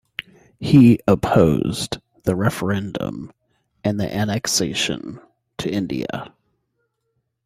[0.59, 3.31] He opposed the referendum
[3.83, 5.21] and the annexation
[5.59, 6.33] to India.